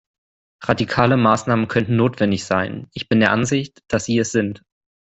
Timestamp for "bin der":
3.07-3.31